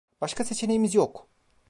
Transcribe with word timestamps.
Başka 0.21 0.43
seçeneğimiz 0.45 0.95
yok. 0.95 1.27